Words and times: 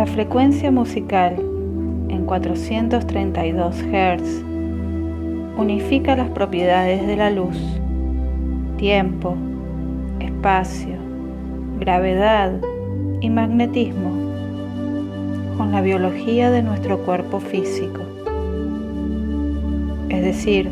La 0.00 0.06
frecuencia 0.06 0.70
musical 0.70 1.36
en 2.08 2.24
432 2.24 3.76
Hz 3.82 4.42
unifica 5.58 6.16
las 6.16 6.30
propiedades 6.30 7.06
de 7.06 7.16
la 7.16 7.28
luz, 7.28 7.58
tiempo, 8.78 9.36
espacio, 10.18 10.96
gravedad 11.80 12.50
y 13.20 13.28
magnetismo 13.28 14.08
con 15.58 15.70
la 15.70 15.82
biología 15.82 16.50
de 16.50 16.62
nuestro 16.62 17.00
cuerpo 17.00 17.38
físico. 17.38 18.00
Es 20.08 20.24
decir, 20.24 20.70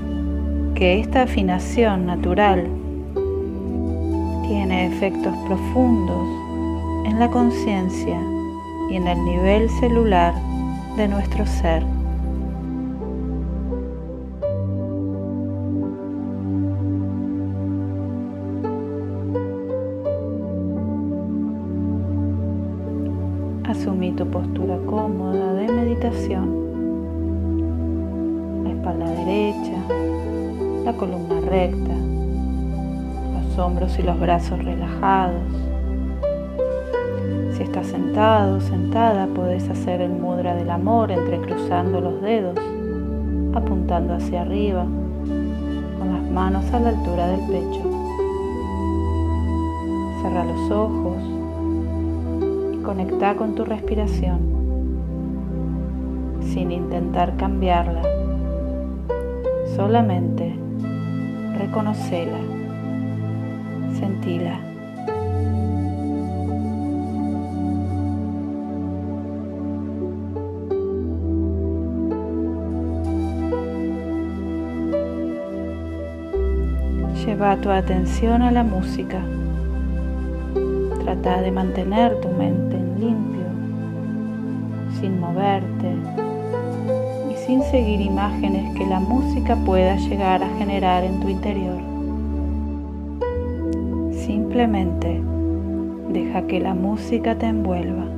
que 0.75 1.01
esta 1.01 1.25
afinación 1.25 2.07
natural 2.07 2.67
tiene 4.49 4.87
efectos 4.87 5.37
profundos 5.47 6.27
en 7.05 7.19
la 7.19 7.29
conciencia 7.31 8.19
y 8.89 8.97
en 8.97 9.07
el 9.07 9.25
nivel 9.25 9.69
celular 9.69 10.35
de 10.97 11.09
nuestro 11.09 11.47
ser. 11.47 11.85
Asumí 23.65 24.13
tu 24.13 24.27
postura 24.27 24.79
cómoda 24.87 25.53
de 25.55 25.69
meditación. 25.69 26.69
La 28.65 28.71
espalda 28.71 29.11
derecha, 29.11 29.77
la 30.85 30.93
columna 30.95 31.41
recta, 31.43 31.95
los 33.35 33.59
hombros 33.59 33.99
y 33.99 34.03
los 34.03 34.19
brazos 34.19 34.65
relajados. 34.65 35.68
Si 37.59 37.65
estás 37.65 37.89
sentado, 37.89 38.61
sentada, 38.61 39.27
puedes 39.27 39.69
hacer 39.69 40.01
el 40.01 40.13
mudra 40.13 40.55
del 40.55 40.71
amor 40.71 41.11
entrecruzando 41.11 42.01
los 42.01 42.23
dedos, 42.23 42.57
apuntando 43.53 44.15
hacia 44.15 44.43
arriba, 44.43 44.85
con 45.99 46.13
las 46.13 46.31
manos 46.31 46.73
a 46.73 46.79
la 46.79 46.91
altura 46.91 47.27
del 47.27 47.41
pecho. 47.49 47.83
Cerra 50.23 50.45
los 50.45 50.71
ojos 50.71 51.17
conecta 52.85 53.35
con 53.35 53.57
tu 53.57 53.65
respiración 53.65 54.39
sin 56.41 56.71
intentar 56.71 57.37
cambiarla. 57.39 58.03
Solamente 59.75 60.55
reconocela, 61.59 62.39
sentila. 63.99 64.68
Lleva 77.39 77.57
tu 77.61 77.71
atención 77.71 78.43
a 78.43 78.51
la 78.51 78.65
música. 78.65 79.21
Trata 81.05 81.41
de 81.41 81.53
mantener 81.53 82.21
tu 82.21 82.31
mente 82.31 82.75
en 82.75 83.01
limpio, 83.01 83.45
sin 84.99 85.21
moverte 85.21 85.95
y 87.31 87.37
sin 87.47 87.63
seguir 87.63 88.01
imágenes 88.01 88.77
que 88.77 88.85
la 88.85 88.99
música 88.99 89.55
pueda 89.55 89.95
llegar 89.99 90.43
a 90.43 90.49
generar 90.59 91.05
en 91.05 91.21
tu 91.21 91.29
interior. 91.29 91.79
Simplemente 94.27 95.23
deja 96.13 96.43
que 96.49 96.59
la 96.59 96.75
música 96.75 97.37
te 97.37 97.47
envuelva. 97.47 98.18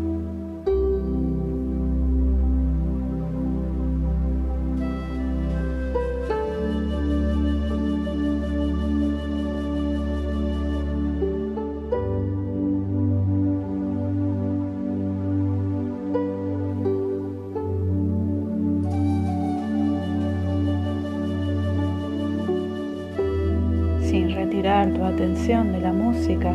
De 25.21 25.81
la 25.83 25.93
música, 25.93 26.51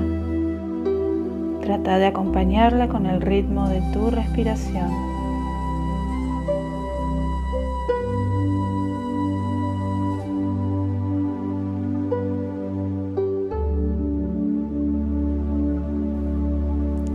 trata 1.62 2.00
de 2.00 2.08
acompañarla 2.08 2.88
con 2.88 3.06
el 3.06 3.22
ritmo 3.22 3.70
de 3.70 3.80
tu 3.94 4.09
respiración. 4.09 4.90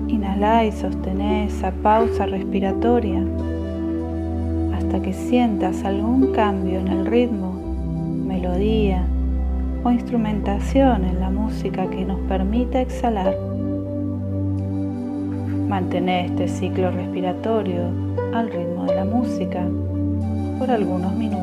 Inhala 0.07 0.67
y 0.67 0.71
sostén 0.71 1.21
esa 1.21 1.73
pausa 1.83 2.27
respiratoria 2.27 3.25
hasta 4.77 5.03
que 5.03 5.13
sientas 5.13 5.83
algún 5.85 6.33
cambio 6.33 6.79
en 6.79 6.87
el 6.87 7.07
ritmo, 7.07 7.55
melodía, 8.25 9.05
o 9.83 9.91
instrumentación 9.91 11.05
en 11.05 11.21
la 11.21 11.31
música 11.31 11.89
que 11.89 12.05
nos 12.05 12.21
permita 12.29 12.81
exhalar. 12.81 13.35
Mantén 15.69 16.09
este 16.09 16.49
ciclo 16.49 16.91
respiratorio 16.91 17.89
al 18.35 18.51
ritmo 18.51 18.85
de 18.87 18.95
la 18.95 19.05
música 19.05 19.65
por 20.59 20.71
algunos 20.71 21.15
minutos. 21.15 21.41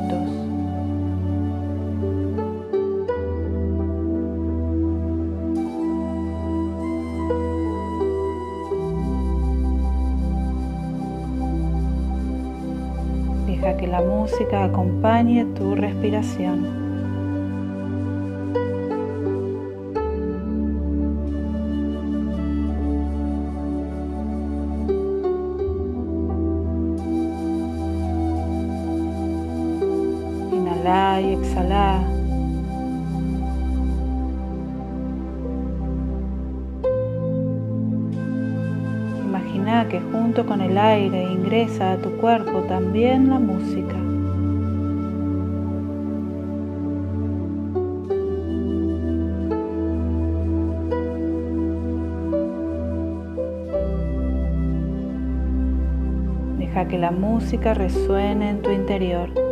Deja 13.47 13.77
que 13.77 13.87
la 13.87 14.01
música 14.01 14.65
acompañe 14.65 15.45
tu 15.55 15.73
respiración. 15.73 16.86
Y 31.21 31.33
exhala. 31.33 32.03
Imagina 39.25 39.87
que 39.89 39.99
junto 39.99 40.45
con 40.45 40.61
el 40.61 40.77
aire 40.77 41.23
ingresa 41.31 41.93
a 41.93 41.97
tu 41.97 42.11
cuerpo 42.17 42.61
también 42.67 43.29
la 43.29 43.39
música. 43.39 43.95
Deja 56.57 56.87
que 56.87 56.97
la 56.97 57.11
música 57.11 57.73
resuene 57.73 58.49
en 58.49 58.61
tu 58.61 58.71
interior. 58.71 59.46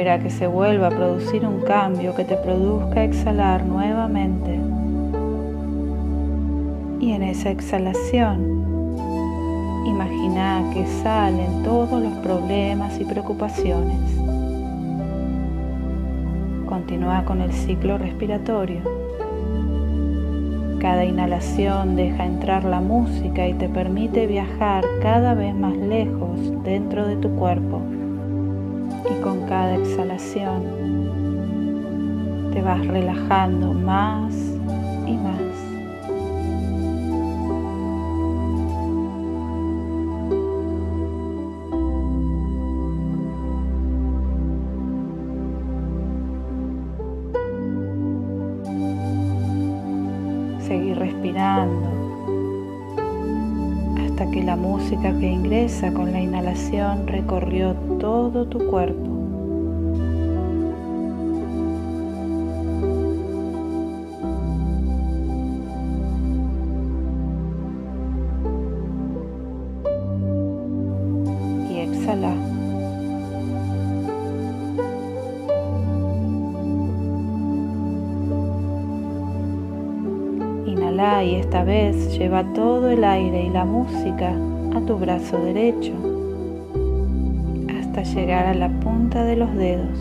Espera 0.00 0.18
que 0.18 0.30
se 0.30 0.46
vuelva 0.46 0.86
a 0.86 0.90
producir 0.90 1.44
un 1.44 1.60
cambio 1.60 2.14
que 2.14 2.24
te 2.24 2.34
produzca 2.34 3.04
exhalar 3.04 3.66
nuevamente. 3.66 4.58
Y 7.00 7.12
en 7.12 7.22
esa 7.22 7.50
exhalación, 7.50 8.40
imagina 9.84 10.64
que 10.72 10.86
salen 11.02 11.62
todos 11.64 12.02
los 12.02 12.14
problemas 12.20 12.98
y 12.98 13.04
preocupaciones. 13.04 14.00
Continúa 16.64 17.22
con 17.26 17.42
el 17.42 17.52
ciclo 17.52 17.98
respiratorio. 17.98 18.80
Cada 20.78 21.04
inhalación 21.04 21.94
deja 21.94 22.24
entrar 22.24 22.64
la 22.64 22.80
música 22.80 23.46
y 23.46 23.52
te 23.52 23.68
permite 23.68 24.26
viajar 24.26 24.82
cada 25.02 25.34
vez 25.34 25.54
más 25.54 25.76
lejos 25.76 26.40
dentro 26.64 27.06
de 27.06 27.16
tu 27.16 27.28
cuerpo 27.36 27.82
cada 29.50 29.74
exhalación 29.74 30.62
te 32.52 32.62
vas 32.62 32.86
relajando 32.86 33.74
más 33.74 34.32
y 35.08 35.16
más. 35.16 35.40
Seguir 50.64 50.96
respirando 50.96 51.90
Deja 53.96 54.30
que 54.30 54.42
la 54.44 54.54
música 54.54 55.18
que 55.18 55.26
ingresa 55.26 55.92
con 55.92 56.12
la 56.12 56.20
inhalación 56.20 57.08
recorrió 57.08 57.74
todo 57.98 58.46
tu 58.46 58.58
cuerpo. 58.66 59.09
Inhala 80.80 81.22
y 81.22 81.34
esta 81.34 81.62
vez 81.62 82.16
lleva 82.18 82.42
todo 82.54 82.88
el 82.88 83.04
aire 83.04 83.44
y 83.44 83.50
la 83.50 83.66
música 83.66 84.32
a 84.74 84.80
tu 84.86 84.96
brazo 84.96 85.36
derecho 85.36 85.92
hasta 87.78 88.02
llegar 88.02 88.46
a 88.46 88.54
la 88.54 88.70
punta 88.80 89.24
de 89.24 89.36
los 89.36 89.54
dedos. 89.56 89.98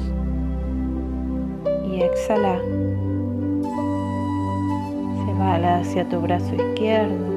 Y 1.92 2.02
exhala. 2.02 2.60
Llevala 5.28 5.80
hacia 5.80 6.08
tu 6.08 6.22
brazo 6.22 6.56
izquierdo. 6.56 7.28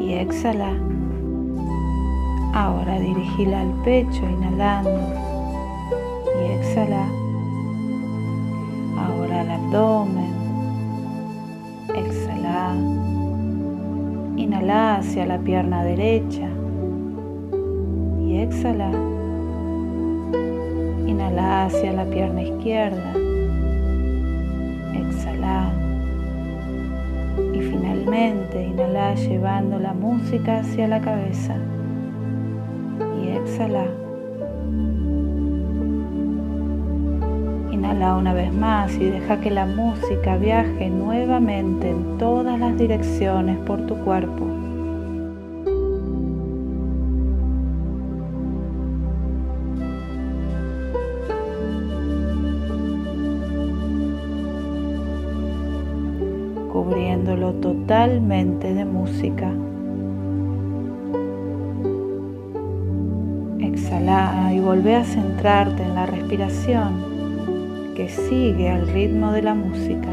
Y 0.00 0.14
exhala. 0.14 0.97
Ahora 2.54 2.98
dirigila 2.98 3.60
al 3.60 3.72
pecho, 3.84 4.28
inhalando 4.28 5.00
y 6.40 6.52
exhala. 6.52 7.06
Ahora 8.96 9.40
al 9.42 9.50
abdomen. 9.50 10.32
Exhala. 11.94 12.74
Inhala 14.36 14.96
hacia 14.96 15.26
la 15.26 15.38
pierna 15.38 15.84
derecha 15.84 16.48
y 18.20 18.38
exhala. 18.38 18.90
Inhala 21.06 21.66
hacia 21.66 21.92
la 21.92 22.06
pierna 22.06 22.42
izquierda. 22.42 23.12
Exhala. 24.94 25.70
Y 27.52 27.60
finalmente 27.60 28.68
inhala 28.68 29.14
llevando 29.14 29.78
la 29.78 29.92
música 29.92 30.60
hacia 30.60 30.88
la 30.88 31.00
cabeza 31.00 31.54
exhala. 33.36 33.86
Inhala 37.70 38.16
una 38.16 38.34
vez 38.34 38.52
más 38.52 38.94
y 38.96 39.04
deja 39.04 39.40
que 39.40 39.50
la 39.50 39.66
música 39.66 40.36
viaje 40.36 40.90
nuevamente 40.90 41.90
en 41.90 42.18
todas 42.18 42.58
las 42.58 42.76
direcciones 42.76 43.58
por 43.58 43.86
tu 43.86 43.96
cuerpo. 44.04 44.46
cubriéndolo 56.72 57.54
totalmente 57.54 58.72
de 58.72 58.84
música. 58.84 59.52
Exhala 63.88 64.52
y 64.52 64.60
volvé 64.60 64.96
a 64.96 65.04
centrarte 65.04 65.82
en 65.82 65.94
la 65.94 66.04
respiración 66.04 67.94
que 67.96 68.10
sigue 68.10 68.68
al 68.68 68.86
ritmo 68.86 69.32
de 69.32 69.40
la 69.40 69.54
música. 69.54 70.10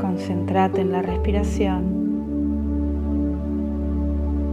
Concéntrate 0.00 0.82
en 0.82 0.92
la 0.92 1.02
respiración, 1.02 1.82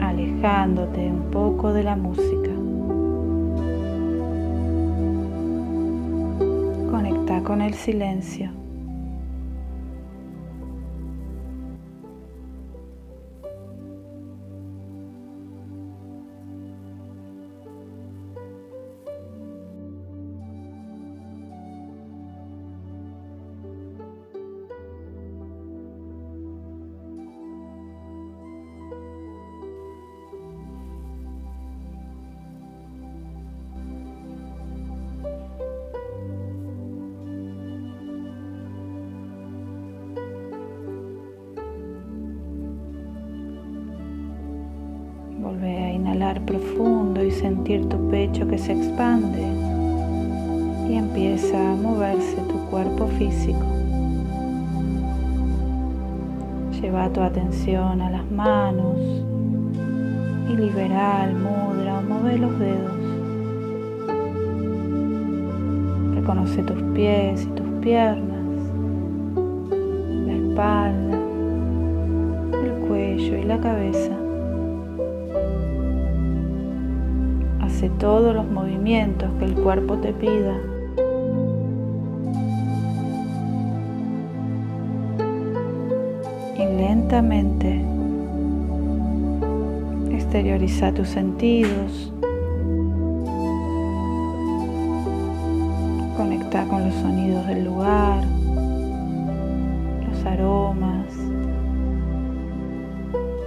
alejándote 0.01 1.11
un 1.11 1.29
poco 1.29 1.73
de 1.73 1.83
la 1.83 1.95
música. 1.95 2.56
Con 7.47 7.61
el 7.61 7.75
silencio. 7.75 8.66
Volvé 45.47 45.77
a 45.77 45.93
inhalar 45.93 46.41
profundo 46.41 47.23
y 47.23 47.31
sentir 47.31 47.87
tu 47.87 48.09
pecho 48.09 48.45
que 48.49 48.57
se 48.57 48.73
expande 48.73 49.41
y 50.89 50.95
empieza 50.95 51.71
a 51.71 51.75
moverse 51.77 52.35
tu 52.49 52.69
cuerpo 52.69 53.07
físico. 53.17 53.65
Lleva 56.81 57.07
tu 57.13 57.21
atención 57.21 58.01
a 58.01 58.09
las 58.09 58.29
manos 58.29 58.97
y 60.49 60.57
libera 60.57 61.23
al 61.23 61.35
mudra 61.35 61.99
o 61.99 62.01
mueve 62.01 62.37
los 62.39 62.59
dedos. 62.59 62.97
Reconoce 66.13 66.61
tus 66.63 66.81
pies 66.93 67.43
y 67.43 67.47
tus 67.51 67.67
piernas, 67.81 68.43
la 70.25 70.33
espalda, 70.33 71.17
el 72.65 72.85
cuello 72.85 73.37
y 73.37 73.43
la 73.43 73.61
cabeza. 73.61 74.26
Hace 77.77 77.91
todos 77.91 78.33
los 78.33 78.47
movimientos 78.47 79.29
que 79.37 79.45
el 79.45 79.53
cuerpo 79.53 79.97
te 79.97 80.11
pida. 80.11 80.55
Y 86.57 86.65
lentamente 86.75 87.85
exterioriza 90.09 90.91
tus 90.91 91.07
sentidos. 91.07 92.11
Conecta 96.17 96.67
con 96.69 96.83
los 96.83 96.95
sonidos 96.95 97.45
del 97.45 97.63
lugar, 97.63 98.23
los 100.09 100.25
aromas, 100.25 101.13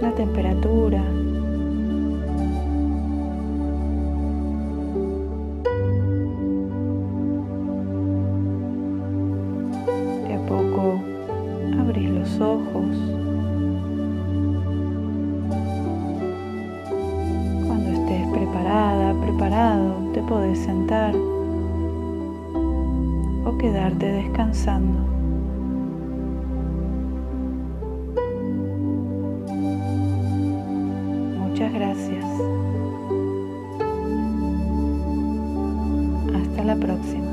la 0.01 0.11
temperatura. 0.11 1.03
puedes 20.41 20.57
sentar 20.57 21.13
o 23.45 23.57
quedarte 23.59 24.07
descansando. 24.07 24.99
Muchas 31.37 31.71
gracias. 31.71 32.25
Hasta 36.33 36.63
la 36.63 36.75
próxima. 36.75 37.30